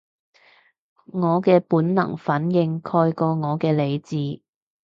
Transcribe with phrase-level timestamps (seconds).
[1.11, 4.41] 我嘅本能反應蓋過咗我嘅理智